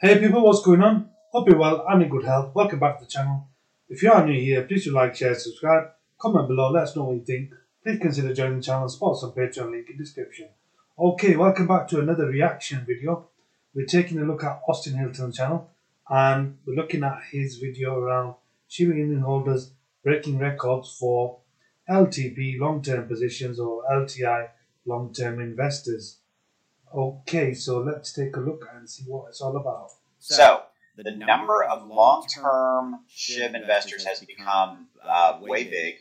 Hey 0.00 0.20
people, 0.20 0.44
what's 0.44 0.62
going 0.62 0.80
on? 0.80 1.10
Hope 1.32 1.48
you're 1.48 1.58
well 1.58 1.84
and 1.88 2.00
in 2.00 2.08
good 2.08 2.24
health. 2.24 2.54
Welcome 2.54 2.78
back 2.78 3.00
to 3.00 3.04
the 3.04 3.10
channel. 3.10 3.48
If 3.88 4.00
you 4.00 4.12
are 4.12 4.24
new 4.24 4.40
here, 4.40 4.62
please 4.62 4.84
do 4.84 4.92
like, 4.92 5.16
share, 5.16 5.34
subscribe, 5.34 5.88
comment 6.16 6.46
below, 6.46 6.70
let 6.70 6.84
us 6.84 6.94
know 6.94 7.02
what 7.02 7.16
you 7.16 7.24
think. 7.24 7.50
Please 7.82 7.98
consider 7.98 8.32
joining 8.32 8.58
the 8.58 8.62
channel 8.62 8.82
and 8.82 8.92
support 8.92 9.16
us 9.16 9.24
on 9.24 9.32
Patreon, 9.32 9.72
link 9.72 9.90
in 9.90 9.98
description. 9.98 10.50
Okay, 10.96 11.34
welcome 11.34 11.66
back 11.66 11.88
to 11.88 11.98
another 11.98 12.26
reaction 12.26 12.84
video. 12.86 13.28
We're 13.74 13.86
taking 13.86 14.20
a 14.20 14.24
look 14.24 14.44
at 14.44 14.60
Austin 14.68 14.94
Hilton 14.94 15.32
channel 15.32 15.68
and 16.08 16.58
we're 16.64 16.76
looking 16.76 17.02
at 17.02 17.24
his 17.32 17.56
video 17.56 17.98
around 17.98 18.36
Shiba 18.68 18.92
Inu 18.92 19.20
holders 19.22 19.72
breaking 20.04 20.38
records 20.38 20.96
for 20.96 21.40
LTP 21.90 22.60
long-term 22.60 23.08
positions 23.08 23.58
or 23.58 23.82
LTI 23.92 24.50
long-term 24.86 25.40
investors. 25.40 26.18
Okay, 26.94 27.54
so 27.54 27.80
let's 27.80 28.12
take 28.12 28.36
a 28.36 28.40
look 28.40 28.68
and 28.74 28.88
see 28.88 29.04
what 29.06 29.28
it's 29.28 29.40
all 29.40 29.56
about. 29.56 29.90
So, 30.18 30.62
the 30.96 31.14
number 31.14 31.62
of 31.64 31.86
long-term 31.86 33.00
SHIB 33.08 33.54
investors 33.54 34.04
has 34.04 34.20
become 34.20 34.88
uh, 35.04 35.38
way 35.40 35.64
big. 35.64 35.96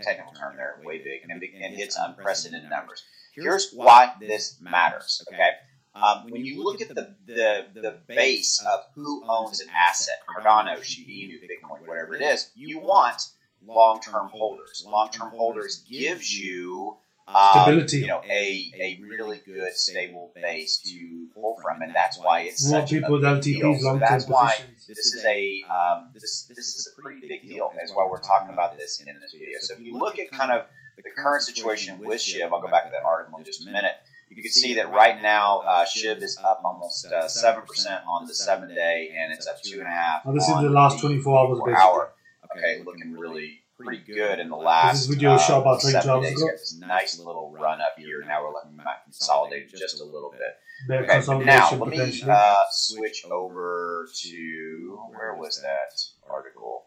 Technical 0.00 0.32
term 0.32 0.56
there, 0.56 0.80
way 0.84 0.98
big, 0.98 1.20
and, 1.28 1.42
and 1.42 1.76
hits 1.76 1.98
unprecedented 1.98 2.70
numbers. 2.70 3.02
Here's 3.34 3.72
why 3.72 4.12
this 4.20 4.58
matters. 4.60 5.22
Okay, 5.30 5.50
um, 5.94 6.30
when 6.30 6.46
you 6.46 6.64
look 6.64 6.80
at 6.80 6.88
the, 6.88 7.14
the 7.26 7.66
the 7.74 7.98
base 8.08 8.64
of 8.66 8.80
who 8.94 9.22
owns 9.28 9.60
an 9.60 9.68
asset, 9.68 10.14
Cardano, 10.26 10.82
Shiba 10.82 11.10
Inu, 11.10 11.34
Bitcoin, 11.42 11.86
whatever 11.86 12.14
it 12.14 12.22
is, 12.22 12.50
you 12.54 12.78
want 12.80 13.22
long-term 13.64 14.28
holders. 14.28 14.84
Long-term 14.86 15.30
holders 15.30 15.84
gives 15.88 16.38
you 16.38 16.91
um, 17.28 17.36
Stability. 17.52 17.98
you 17.98 18.06
know, 18.08 18.20
a, 18.28 18.72
a 18.80 19.00
really 19.02 19.40
good 19.44 19.72
stable 19.74 20.32
base 20.34 20.78
to 20.78 21.26
pull 21.34 21.56
from, 21.62 21.82
and 21.82 21.94
that's 21.94 22.18
why 22.18 22.40
it's 22.40 22.68
More 22.68 22.80
such 22.80 22.90
people 22.90 23.10
a 23.16 23.20
with 23.20 23.22
big 23.22 23.42
deal. 23.42 23.78
So 23.78 23.98
that's 23.98 24.26
why 24.26 24.52
positions. 24.54 24.86
this 24.88 24.98
is 25.14 25.24
a 25.24 25.62
um, 25.70 26.10
this 26.12 26.44
this 26.44 26.58
is 26.58 26.92
a 26.96 27.00
pretty 27.00 27.26
big 27.26 27.42
deal. 27.48 27.72
That's 27.76 27.92
why 27.94 28.06
we're 28.10 28.20
talking 28.20 28.52
about 28.52 28.76
this 28.76 29.00
in 29.00 29.06
this 29.20 29.32
video. 29.32 29.58
So 29.60 29.74
if 29.74 29.80
you 29.80 29.96
look 29.98 30.18
at 30.18 30.30
kind 30.30 30.52
of 30.52 30.66
the 30.96 31.10
current 31.16 31.42
situation 31.42 31.98
with 31.98 32.20
SHIB, 32.20 32.50
I'll 32.52 32.60
go 32.60 32.68
back 32.68 32.84
to 32.84 32.90
that 32.90 33.04
article 33.04 33.38
in 33.38 33.44
just 33.44 33.62
a 33.62 33.66
minute. 33.66 33.92
You 34.28 34.42
can 34.42 34.50
see 34.52 34.74
that 34.74 34.90
right 34.90 35.20
now 35.22 35.60
uh, 35.60 35.84
SHIB 35.84 36.22
is 36.22 36.38
up 36.42 36.62
almost 36.64 37.06
uh, 37.06 37.28
seven 37.28 37.62
percent 37.66 38.02
on 38.06 38.26
the 38.26 38.34
seven 38.34 38.68
day, 38.74 39.10
and 39.16 39.32
it's 39.32 39.46
up 39.46 39.62
two 39.62 39.78
and 39.78 39.86
a 39.86 39.90
half. 39.90 40.24
Now, 40.26 40.32
this 40.32 40.48
is 40.48 40.54
the 40.54 40.70
last 40.70 41.00
24 41.00 41.38
hours, 41.38 41.58
24 41.58 41.66
basically. 41.66 41.82
hour. 41.82 42.12
Okay, 42.56 42.82
looking 42.84 43.12
really 43.12 43.61
pretty 43.82 44.02
good 44.04 44.38
in 44.38 44.48
the 44.48 44.56
last. 44.56 45.06
This 45.06 45.14
video 45.14 45.32
was 45.32 45.44
shot 45.44 45.60
about 45.62 45.78
uh, 45.78 45.90
22 45.90 45.90
seven 45.92 46.10
hours 46.10 46.24
days. 46.24 46.42
ago. 46.42 46.50
This 46.52 46.78
nice 46.80 47.18
little 47.18 47.54
run 47.58 47.80
up 47.80 47.94
here. 47.98 48.24
Now 48.26 48.42
we're 48.42 48.54
letting 48.54 48.76
them 48.76 48.86
consolidate 49.04 49.70
just 49.70 50.00
a 50.00 50.04
little 50.04 50.30
bit. 50.30 50.40
Their 50.88 51.04
Okay, 51.04 51.44
now 51.44 51.72
let 51.74 51.88
me 51.88 52.22
uh, 52.28 52.54
switch 52.70 53.24
over 53.30 54.08
to 54.22 54.98
where 55.10 55.34
was 55.34 55.60
that 55.62 56.00
article? 56.28 56.84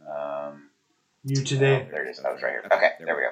Um, 0.00 0.70
New 1.24 1.42
today. 1.44 1.86
oh, 1.86 1.90
there 1.90 2.04
it 2.06 2.10
is. 2.10 2.20
I 2.20 2.32
was 2.32 2.42
right 2.42 2.50
here. 2.50 2.64
Okay, 2.72 2.90
there 3.04 3.14
we 3.14 3.22
go. 3.22 3.28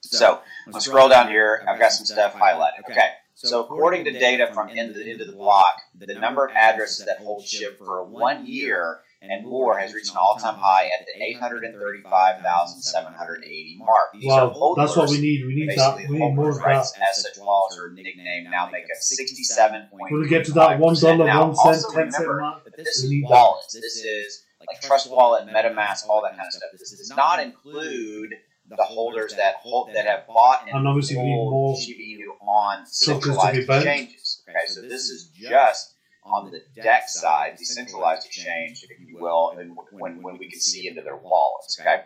So 0.00 0.40
I'll 0.72 0.80
scroll 0.80 1.08
down 1.08 1.28
here. 1.28 1.64
I've 1.68 1.80
got 1.80 1.92
some 1.92 2.06
stuff 2.06 2.34
highlighted. 2.34 2.88
Okay. 2.90 3.08
So 3.34 3.60
according 3.60 4.04
to 4.04 4.12
data 4.12 4.50
from 4.52 4.68
into 4.68 4.94
the, 4.94 5.04
IntoTheBlock, 5.04 5.62
the 5.96 6.14
number 6.14 6.44
of 6.44 6.52
addresses 6.56 7.06
that 7.06 7.18
hold 7.18 7.44
SHIB 7.44 7.78
for 7.78 8.02
one 8.04 8.46
year 8.46 9.00
and 9.20 9.44
more 9.46 9.76
has 9.78 9.92
reached 9.94 10.10
an 10.12 10.16
all-time 10.16 10.54
high 10.54 10.86
at 10.86 11.04
the 11.06 11.12
835,780 11.24 13.76
mark. 13.78 14.12
These 14.14 14.24
Wow, 14.26 14.74
that's 14.76 14.96
what 14.96 15.10
we 15.10 15.20
need. 15.20 15.44
We 15.46 15.54
need 15.54 15.68
that. 15.70 15.96
Basically, 15.96 16.06
We 16.06 16.12
need 16.24 16.34
more 16.34 16.44
holders, 16.46 16.58
of 16.58 16.64
rights 16.64 16.92
that. 16.92 17.08
as 17.10 17.22
such 17.22 17.36
wallets 17.38 17.76
or 17.78 17.90
nickname 17.92 18.48
now 18.50 18.68
make 18.70 18.84
up 18.84 18.90
67. 19.00 19.88
When 19.90 20.20
we 20.20 20.28
get 20.28 20.44
to 20.46 20.52
that 20.52 20.78
one 20.78 20.94
dollar, 20.94 21.26
Now, 21.26 21.46
one 21.46 21.56
cent, 21.56 21.66
also 21.84 21.90
ten 21.92 22.10
cent 22.12 22.28
mark, 22.28 22.64
that 22.64 22.76
this 22.76 23.02
is 23.04 23.10
need 23.10 23.24
that. 23.24 23.30
wallets. 23.30 23.72
This 23.74 23.96
is 24.04 24.44
like 24.66 24.80
Trust 24.80 25.10
Wallet, 25.10 25.46
MetaMask, 25.48 26.08
all 26.08 26.22
that 26.22 26.32
kind 26.36 26.46
of 26.46 26.52
stuff. 26.52 26.70
This 26.78 26.90
does 26.90 27.12
not 27.16 27.40
include 27.40 28.34
the 28.70 28.84
holders 28.84 29.34
that 29.34 29.54
hold 29.62 29.88
that 29.94 30.04
have 30.06 30.26
bought 30.26 30.66
and, 30.66 30.76
And 30.76 30.86
obviously 30.86 31.16
we 31.16 31.22
need 31.22 31.36
more 31.36 31.74
Shiba 31.80 32.24
on 32.42 32.80
tokens 32.80 33.00
to 33.00 33.14
be 33.14 33.20
centralized 33.22 33.58
exchanges. 33.70 34.42
Okay, 34.48 34.66
so 34.66 34.82
this 34.82 35.08
is 35.08 35.28
just 35.34 35.94
on 36.24 36.50
the 36.50 36.62
DEX 36.74 37.20
side, 37.20 37.56
decentralized 37.56 38.26
exchange, 38.26 38.84
if 38.88 39.08
you 39.08 39.18
will, 39.18 39.54
and 39.58 39.76
when 39.92 40.22
when 40.22 40.38
we 40.38 40.48
can 40.48 40.60
see 40.60 40.88
into 40.88 41.02
their 41.02 41.16
wallets. 41.16 41.78
Okay, 41.80 42.02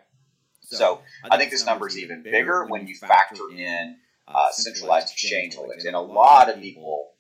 so 0.61 1.01
I 1.31 1.39
think 1.39 1.51
this 1.51 1.67
number 1.67 1.89
is 1.89 1.99
even 1.99 2.23
bigger 2.23 2.67
when 2.67 2.87
you 2.87 2.95
factor 2.95 3.43
in 3.57 3.97
uh, 4.29 4.51
centralized 4.53 5.11
exchange 5.11 5.55
holdings, 5.57 5.85
and 5.85 5.97
a 5.97 6.01
lot 6.01 6.49
of 6.49 6.61
people, 6.61 7.11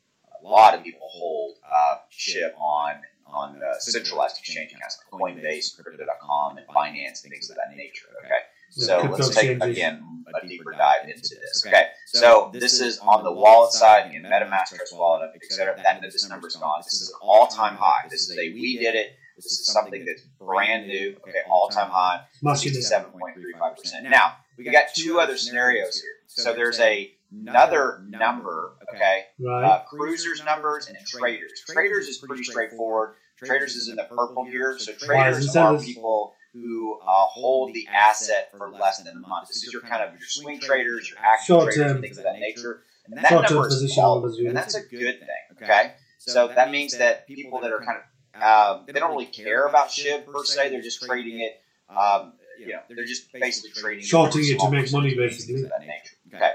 a 0.42 0.46
lot 0.46 0.74
of 0.74 0.82
people 0.82 1.00
hold 1.02 1.56
uh, 1.64 1.96
SHIB 2.10 2.54
on 2.58 2.94
on 3.26 3.56
uh, 3.56 3.78
centralized 3.78 4.38
exchange 4.38 4.72
accounts 4.72 4.98
like 5.12 5.20
Coinbase, 5.20 5.74
Crypto.com, 5.82 6.58
and 6.58 6.66
Binance, 6.68 7.20
things 7.20 7.50
of 7.50 7.56
that 7.56 7.76
nature. 7.76 8.06
Okay, 8.24 8.42
so 8.70 9.02
let's 9.10 9.34
take 9.34 9.62
again 9.62 10.11
a 10.42 10.46
deeper 10.46 10.72
dive 10.72 11.08
into 11.08 11.34
this. 11.40 11.64
Okay, 11.66 11.86
so 12.06 12.50
this 12.52 12.80
is 12.80 12.98
on 12.98 13.22
the 13.24 13.32
wallet 13.32 13.72
side, 13.72 14.08
again, 14.10 14.22
MetaMask, 14.22 14.76
Trust 14.76 14.96
Wallet, 14.96 15.30
etc. 15.36 15.74
That 15.82 16.00
this 16.02 16.28
number's 16.28 16.56
gone. 16.56 16.80
This 16.84 17.00
is 17.00 17.08
an 17.10 17.16
all-time 17.22 17.76
high. 17.76 18.06
This 18.10 18.28
is 18.28 18.38
a 18.38 18.52
we 18.54 18.78
did 18.78 18.94
it. 18.94 19.12
This 19.36 19.46
is 19.46 19.66
something 19.72 20.04
that's 20.04 20.22
brand 20.38 20.86
new. 20.86 21.16
Okay, 21.26 21.38
all-time 21.50 21.90
high. 21.90 22.20
Smashing 22.40 22.70
it. 22.72 22.74
Sixty-seven 22.74 23.10
point 23.12 23.34
three 23.34 23.54
five 23.58 23.76
percent. 23.76 24.08
Now 24.08 24.36
we 24.58 24.64
got 24.64 24.86
two 24.94 25.20
other 25.20 25.36
scenarios 25.36 26.00
here. 26.00 26.12
So 26.26 26.52
there's 26.54 26.78
a 26.80 27.12
another 27.32 28.02
number. 28.08 28.74
Okay, 28.94 29.24
Right. 29.40 29.64
uh, 29.64 29.82
cruisers 29.84 30.44
numbers 30.44 30.88
and 30.88 30.98
traders. 31.06 31.62
Traders 31.68 32.06
is 32.08 32.18
pretty 32.18 32.44
straightforward. 32.44 33.14
Traders 33.38 33.74
is 33.74 33.88
in 33.88 33.96
the 33.96 34.04
purple 34.04 34.44
here. 34.44 34.78
So 34.78 34.92
traders 34.92 35.46
this 35.46 35.56
are 35.56 35.74
is- 35.76 35.84
people 35.84 36.34
who 36.52 36.98
uh, 37.00 37.06
hold 37.06 37.72
the 37.74 37.86
asset 37.88 38.50
for 38.56 38.70
less 38.70 39.02
than 39.02 39.16
a 39.16 39.28
month. 39.28 39.48
This 39.48 39.64
is 39.64 39.72
your 39.72 39.82
kind 39.82 40.02
of 40.02 40.10
your 40.12 40.28
swing 40.28 40.60
traders, 40.60 41.08
your 41.08 41.18
active 41.18 41.46
Short-term. 41.46 41.74
traders, 41.74 42.00
things 42.00 42.18
of 42.18 42.24
that 42.24 42.38
nature. 42.38 42.82
And 43.06 43.16
that 43.18 43.30
number 43.30 43.66
is 43.66 43.74
position 43.74 44.02
low, 44.02 44.10
holders, 44.10 44.36
really. 44.36 44.48
and 44.48 44.56
that's 44.56 44.74
a 44.74 44.82
good 44.82 45.18
thing. 45.18 45.28
Okay, 45.62 45.92
so 46.18 46.48
that 46.48 46.70
means 46.70 46.96
that 46.98 47.26
people 47.26 47.60
that 47.60 47.72
are 47.72 47.80
kind 47.80 47.98
of 47.98 48.02
um, 48.34 48.84
they 48.86 48.92
don't 48.92 49.10
really 49.10 49.26
care 49.26 49.66
about 49.66 49.88
SHIB 49.88 50.26
per 50.26 50.44
se. 50.44 50.70
They're 50.70 50.80
just 50.80 51.02
trading 51.02 51.40
it. 51.40 51.60
Um, 51.88 52.34
you 52.58 52.68
know, 52.68 52.80
they're 52.88 53.04
just 53.04 53.32
basically 53.32 53.70
trading 53.70 54.04
Shorting 54.04 54.42
it 54.44 54.58
to 54.60 54.70
make 54.70 54.90
money, 54.92 55.14
basically. 55.14 55.62
of 55.62 55.70
that 55.70 55.80
nature. 55.80 56.16
Okay. 56.34 56.52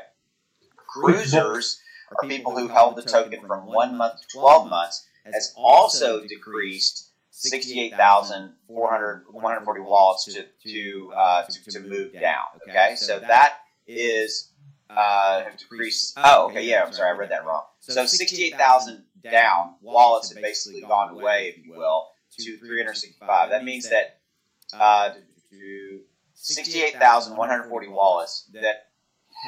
Cruisers 0.76 1.82
are 2.12 2.28
people 2.28 2.58
who 2.58 2.68
held 2.68 2.96
the 2.96 3.02
token 3.02 3.46
from 3.46 3.66
one 3.66 3.98
month 3.98 4.22
to 4.22 4.28
12 4.40 4.70
months 4.70 5.06
has 5.34 5.54
also 5.58 6.22
decreased 6.26 7.10
68,400 7.38 9.26
140 9.32 9.82
wallets 9.82 10.26
to 10.26 10.44
to, 10.66 11.14
uh, 11.16 11.44
to 11.44 11.72
to 11.72 11.80
move 11.82 12.14
down. 12.14 12.46
Okay, 12.68 12.96
so 12.96 13.20
that 13.20 13.60
is 13.88 14.52
uh, 14.90 15.44
have 15.44 15.58
decreased. 15.58 16.18
Oh, 16.18 16.48
okay, 16.50 16.64
yeah. 16.66 16.84
I'm 16.84 16.94
sorry, 16.94 17.10
I 17.10 17.14
read 17.18 17.30
that 17.32 17.46
wrong. 17.46 17.64
So 17.80 18.06
68,000 18.06 19.04
down 19.24 19.76
wallets 19.82 20.34
have 20.34 20.42
basically 20.42 20.82
gone 20.82 21.12
away, 21.12 21.54
if 21.56 21.64
you 21.64 21.74
will, 21.74 22.08
to 22.40 22.58
365. 22.58 23.50
That 23.50 23.64
means 23.64 23.90
that 23.90 24.20
uh, 24.74 25.12
68,140 26.34 27.88
wallets 27.88 28.50
that 28.54 28.88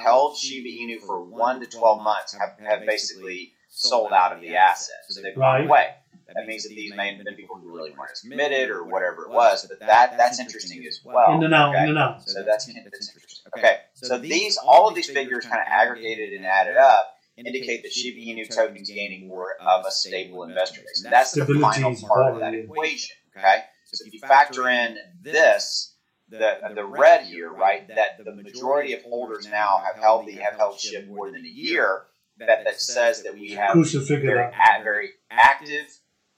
held 0.04 0.38
Shiba 0.38 0.68
Inu 0.70 1.02
for 1.02 1.24
one 1.24 1.60
to 1.60 1.66
12 1.66 2.04
months 2.04 2.34
have, 2.38 2.60
have 2.60 2.86
basically 2.86 3.54
sold 3.70 4.12
out 4.12 4.34
of 4.34 4.42
the 4.42 4.56
asset. 4.56 4.96
So 5.10 5.22
they've 5.22 5.36
gone 5.36 5.66
away. 5.66 5.96
That 6.36 6.46
means 6.46 6.64
that 6.64 6.70
these 6.70 6.94
may 6.96 7.16
have 7.16 7.24
been 7.24 7.36
people 7.36 7.58
who 7.58 7.76
really 7.76 7.92
weren't 7.92 8.12
as 8.12 8.22
committed 8.22 8.70
or 8.70 8.84
whatever 8.84 9.24
it 9.24 9.32
was, 9.32 9.66
but 9.68 9.80
that 9.80 10.18
that's 10.18 10.40
interesting 10.40 10.86
as 10.88 11.02
well. 11.04 11.34
In 11.34 11.44
and 11.44 11.54
out, 11.54 11.74
okay? 11.74 11.84
in 11.84 11.90
and 11.90 11.98
out. 11.98 12.28
So 12.28 12.44
that's 12.44 12.66
that's 12.66 13.10
interesting. 13.16 13.52
Okay, 13.58 13.78
so 13.94 14.18
these 14.18 14.58
all 14.58 14.88
of 14.88 14.96
these 14.96 15.10
figures 15.10 15.46
kind 15.46 15.62
of 15.62 15.68
aggregated 15.68 16.34
and 16.34 16.46
added 16.46 16.78
up 16.78 17.16
indicate 17.46 17.84
that 17.84 17.92
Shiba 17.92 18.20
Inu 18.20 18.54
tokens 18.54 18.90
gaining 18.90 19.28
more 19.28 19.56
of 19.62 19.86
a 19.86 19.92
stable 19.92 20.44
investor 20.44 20.82
base. 20.82 21.04
And 21.04 21.14
that's 21.14 21.32
the 21.32 21.44
Stability 21.44 21.82
final 21.82 21.96
part 21.96 22.34
of 22.34 22.40
that 22.40 22.54
equation. 22.54 23.16
Okay, 23.38 23.64
so 23.86 24.06
if 24.06 24.14
you 24.14 24.20
factor 24.20 24.70
in 24.70 24.98
this, 25.22 25.96
the 26.30 26.58
the 26.76 26.86
red 26.86 27.26
here, 27.26 27.52
right, 27.52 27.88
that 27.88 28.24
the 28.24 28.32
majority 28.36 28.94
of 28.94 29.02
holders 29.04 29.48
now 29.48 29.82
have 29.86 30.02
held 30.02 30.28
the 30.28 30.34
have 30.34 30.56
held 30.56 30.78
SHIB 30.78 31.08
more 31.08 31.32
than 31.32 31.46
a 31.46 31.50
year. 31.50 32.04
That 32.38 32.64
that 32.64 32.80
says 32.80 33.24
that 33.24 33.34
we 33.34 33.52
have 33.52 33.74
very 33.74 34.40
a, 34.40 34.84
very 34.84 35.10
active, 35.30 35.88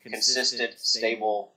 consistent, 0.03 0.79
stable 0.79 1.51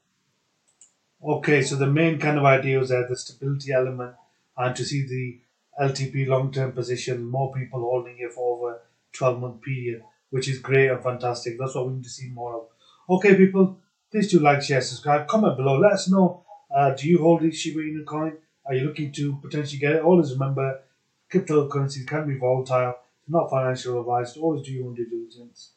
Okay, 1.26 1.62
so 1.62 1.76
the 1.76 1.86
main 1.86 2.18
kind 2.18 2.36
of 2.36 2.44
idea 2.44 2.76
ideas 2.76 2.92
are 2.92 3.08
the 3.08 3.16
stability 3.16 3.72
element 3.72 4.14
and 4.58 4.76
to 4.76 4.84
see 4.84 5.06
the 5.06 5.40
LTP 5.82 6.26
long 6.26 6.52
term 6.52 6.72
position, 6.72 7.24
more 7.24 7.50
people 7.54 7.80
holding 7.80 8.18
it 8.18 8.30
for 8.30 8.56
over 8.58 8.82
12 9.14 9.40
month 9.40 9.62
period, 9.62 10.02
which 10.28 10.48
is 10.48 10.58
great 10.58 10.90
and 10.90 11.02
fantastic. 11.02 11.58
That's 11.58 11.74
what 11.74 11.86
we 11.86 11.94
need 11.94 12.04
to 12.04 12.10
see 12.10 12.28
more 12.28 12.54
of. 12.56 12.66
Okay, 13.08 13.34
people, 13.36 13.78
please 14.10 14.30
do 14.30 14.38
like, 14.38 14.60
share, 14.60 14.82
subscribe, 14.82 15.26
comment 15.26 15.56
below. 15.56 15.78
Let 15.78 15.92
us 15.92 16.10
know 16.10 16.44
uh, 16.74 16.90
do 16.90 17.08
you 17.08 17.18
hold 17.18 17.40
this 17.40 17.56
Shiba 17.56 17.80
Inu 17.80 18.04
coin? 18.04 18.36
Are 18.66 18.74
you 18.74 18.86
looking 18.86 19.10
to 19.12 19.38
potentially 19.40 19.78
get 19.78 19.92
it? 19.92 20.02
Always 20.02 20.32
remember 20.32 20.82
cryptocurrencies 21.32 22.06
can 22.06 22.28
be 22.28 22.36
volatile, 22.36 22.96
it's 23.22 23.30
not 23.30 23.48
financial 23.48 23.98
advice. 24.00 24.36
Always 24.36 24.66
do 24.66 24.72
your 24.72 24.88
own 24.88 24.94
due 24.94 25.08
diligence. 25.08 25.70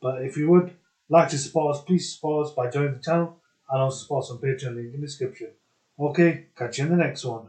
But 0.00 0.22
if 0.22 0.38
you 0.38 0.50
would, 0.50 0.74
Like 1.08 1.28
to 1.30 1.38
support 1.38 1.76
us, 1.76 1.82
please 1.82 2.14
support 2.14 2.46
us 2.46 2.52
by 2.52 2.70
joining 2.70 2.94
the 2.94 3.00
channel 3.02 3.36
and 3.70 3.82
also 3.82 3.98
support 3.98 4.24
us 4.24 4.30
on 4.30 4.38
Patreon 4.38 4.76
link 4.76 4.94
in 4.94 5.00
the 5.00 5.06
description. 5.06 5.50
Okay, 5.98 6.46
catch 6.56 6.78
you 6.78 6.84
in 6.84 6.90
the 6.90 6.96
next 6.96 7.24
one. 7.24 7.48